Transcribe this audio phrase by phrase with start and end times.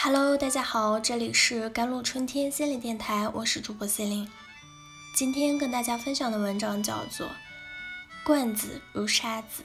[0.00, 4.30] Hello，大家好，这里是甘露春天心理电台，我是主播心灵。
[5.12, 7.26] 今天跟大家分享的文章叫做
[8.22, 9.62] 《惯子如杀子》，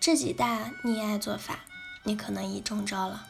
[0.00, 1.60] 这几大溺爱做法，
[2.04, 3.26] 你可能已中招了。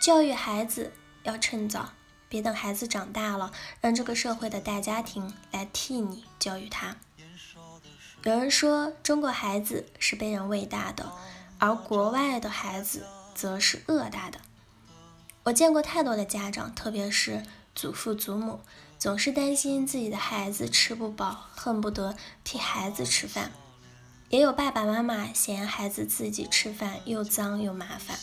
[0.00, 0.92] 教育孩子
[1.24, 1.94] 要趁早，
[2.28, 3.50] 别等孩子长大了，
[3.80, 6.96] 让这个社会的大家庭来替你教育他。
[8.22, 11.10] 有人说，中国孩子是被人喂大的，
[11.58, 13.04] 而国外的孩子。
[13.38, 14.40] 则是恶大的。
[15.44, 18.58] 我见过太多的家长，特别是祖父祖母，
[18.98, 23.50] 总是担心自己的孩子吃不饱，恨不得替孩子吃饭；
[24.28, 28.18] 也有爸爸妈妈嫌孩子自己吃饭又脏又麻烦，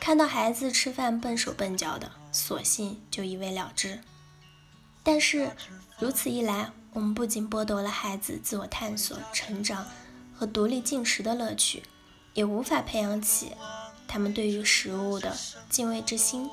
[0.00, 4.00] 看到孩子吃饭笨手笨脚的，索性就一为了之。
[5.02, 5.50] 但是
[5.98, 9.86] 如此一来，我们不仅剥夺了孩子自我探索、成长
[10.34, 11.82] 和独立进食的乐趣，
[12.32, 13.52] 也无法培养起。
[14.10, 15.36] 他们对于食物的
[15.68, 16.50] 敬畏之心，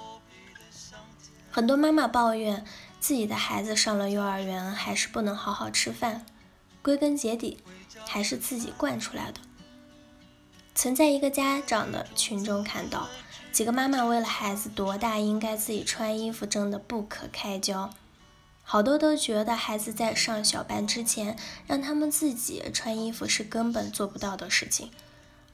[1.49, 2.63] 很多妈妈抱怨
[2.99, 6.23] 自己的孩子上了幼儿园还是不能好好吃饭，
[6.83, 7.57] 归根结底
[8.05, 9.41] 还是自己惯出来的。
[10.75, 13.09] 曾在一个家长的群中看到，
[13.51, 17.89] 几个妈妈为了孩子多大应该自己穿衣服争得不可开交，
[18.61, 24.91] 好多都觉得孩子在上小班之前让他们自己穿衣服是根本做不到的事情。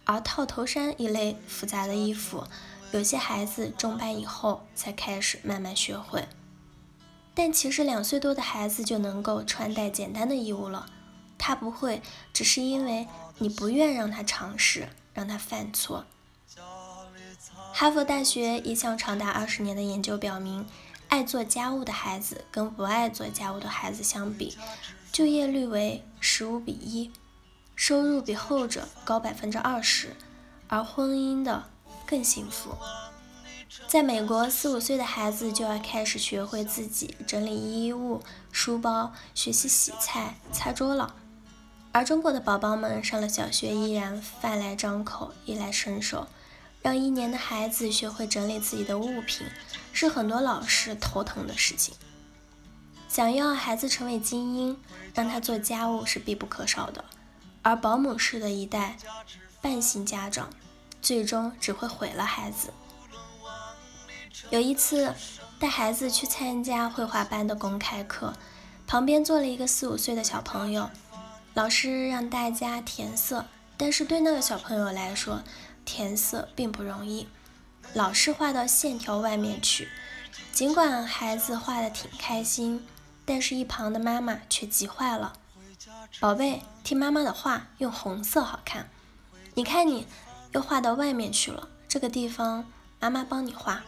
[0.06, 2.46] 而套头衫一类复杂的衣服，
[2.92, 6.28] 有些孩子中班以后才开始慢慢学会。
[7.34, 10.86] 但其实两岁多的孩子就能够穿戴简单的衣物了，
[11.38, 13.08] 他不会，只是因为
[13.40, 16.06] 你不愿让他尝试，让他犯错。
[17.74, 20.68] 哈佛大学一项长达二十年的研究表明，
[21.08, 24.56] 爱做家务的孩子跟不爱做家务的孩子相比，
[25.12, 27.12] 就业率为十五比一。
[27.76, 30.16] 收入比后者高百分之二十，
[30.68, 31.64] 而婚姻的
[32.06, 32.78] 更幸福。
[33.88, 41.16] 在美国，四五岁的孩子就要开始学会自己整理衣物、书包，学习洗菜、擦桌了。
[41.92, 46.28] 而中国的宝宝们上了小学依然饭来张口、衣来伸手。
[46.82, 49.48] 让一年的孩子学会整理自己的物品，
[49.94, 51.96] 是很多老师头疼的事情。
[53.08, 54.78] 想要孩子成为精英，
[55.14, 57.06] 让他做家务是必不可少的。
[57.64, 58.98] 而保姆式的一代
[59.62, 60.50] 半性家长，
[61.02, 62.72] 最终只会毁了孩子。
[64.50, 65.16] 有一次
[65.58, 68.34] 带孩子去参加绘画班的公开课，
[68.86, 70.90] 旁边坐了一个四五岁的小朋友，
[71.54, 73.46] 老师让大家填色，
[73.78, 75.42] 但是对那个小朋友来说，
[75.86, 77.28] 填色并不容易，
[77.94, 79.88] 老是画到线条外面去。
[80.52, 82.86] 尽管孩子画的挺开心，
[83.26, 85.34] 但是一旁的妈妈却急坏了。
[86.20, 88.90] 宝贝，听妈妈的话，用红色好看。
[89.54, 90.08] 你看，你
[90.52, 91.70] 又画到外面去了。
[91.88, 92.66] 这个地方，
[93.00, 93.84] 妈妈帮你画。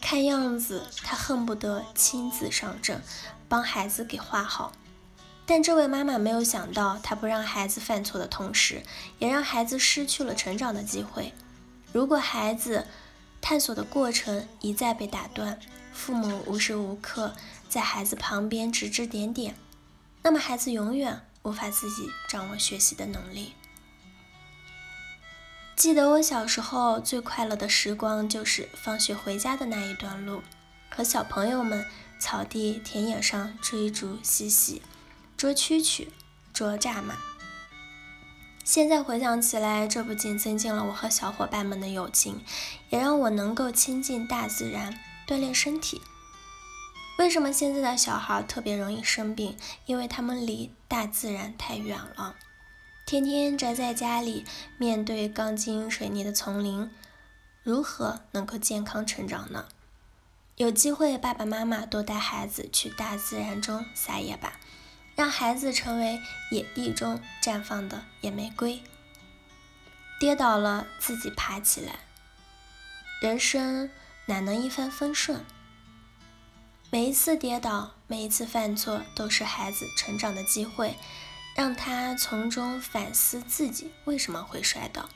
[0.00, 3.02] 看样子，他恨不得亲自上阵，
[3.48, 4.72] 帮孩子给画好。
[5.46, 8.82] 但这位妈妈没有想到，她不让孩子犯错的同时，
[9.18, 11.32] 也让孩子失去了成长的机会。
[11.92, 12.86] 如果孩子
[13.40, 15.58] 探索的过程一再被打断，
[15.92, 17.34] 父母无时无刻
[17.68, 19.54] 在孩子旁边指指点点。
[20.22, 23.54] 那么孩子永远无法自己掌握学习的能力。
[25.74, 30.42] 记得我小时候最快乐的时光，就是放学回家的那一段路，
[30.88, 31.84] 和小朋友们
[32.20, 34.82] 草地、田野上追逐嬉戏，
[35.36, 36.06] 捉蛐蛐、
[36.52, 37.14] 捉蚱蜢。
[38.62, 42.44] 现在回想起来，这不仅增进了我和小伙伴们的友情，
[42.90, 44.96] 也让我能够亲近大自然，
[45.26, 46.00] 锻炼身体。
[47.22, 49.56] 为什么现在的小孩特别容易生病？
[49.86, 52.34] 因为他们离大自然太远了，
[53.06, 54.44] 天天宅在家里，
[54.76, 56.90] 面对钢筋水泥的丛林，
[57.62, 59.68] 如何能够健康成长呢？
[60.56, 64.58] 有机会，爸爸妈妈多带孩子去大自然中撒野吧，
[65.14, 68.82] 让孩子成为野地中绽放的野玫瑰。
[70.18, 72.00] 跌倒了，自己爬起来。
[73.20, 73.88] 人生
[74.26, 75.44] 哪能一帆风顺？
[76.94, 80.94] 每一次跌倒，每一次犯错，都是孩子成长的机会，
[81.56, 85.08] 让他从中反思自己为什么会摔倒，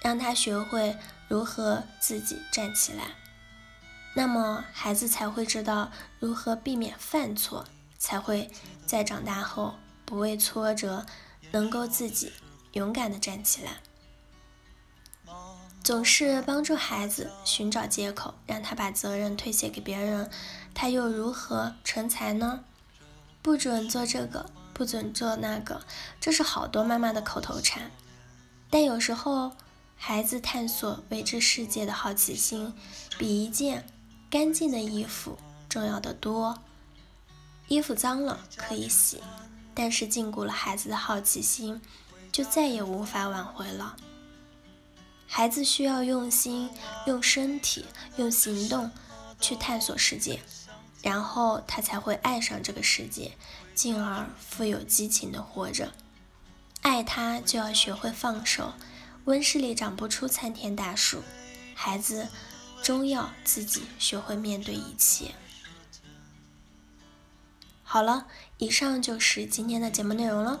[0.00, 0.96] 让他学会
[1.28, 3.08] 如何自己站起来，
[4.14, 7.66] 那么孩子才会知道如何避免犯错，
[7.98, 8.50] 才会
[8.86, 9.74] 在长大后
[10.06, 11.04] 不畏挫折，
[11.50, 12.32] 能够自己
[12.72, 13.82] 勇敢的站起来。
[15.82, 20.30] 总是帮助孩子寻找借口，让他把责任推卸给别人，
[20.72, 22.62] 他又如何成才呢？
[23.42, 25.82] 不准做这个，不准做那个，
[26.20, 27.90] 这是好多妈妈的口头禅。
[28.70, 29.50] 但有时候，
[29.96, 32.72] 孩子探索未知世界的好奇心，
[33.18, 33.84] 比一件
[34.30, 35.36] 干净的衣服
[35.68, 36.62] 重要的多。
[37.66, 39.20] 衣服脏了可以洗，
[39.74, 41.82] 但是禁锢了孩子的好奇心，
[42.30, 43.96] 就再也无法挽回了。
[45.34, 46.68] 孩子需要用心、
[47.06, 47.86] 用身体、
[48.16, 48.90] 用行动
[49.40, 50.42] 去探索世界，
[51.00, 53.32] 然后他才会爱上这个世界，
[53.74, 55.94] 进而富有激情的活着。
[56.82, 58.74] 爱他就要学会放手，
[59.24, 61.22] 温室里长不出参天大树，
[61.74, 62.28] 孩子
[62.82, 65.34] 终要自己学会面对一切。
[67.82, 68.26] 好了，
[68.58, 70.60] 以上就是今天的节目内容了。